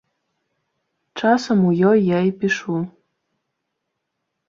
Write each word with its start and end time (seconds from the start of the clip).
Часам 1.19 1.59
у 1.69 1.75
ёй 1.91 1.99
я 2.07 2.19
і 2.31 2.35
пішу. 2.43 2.75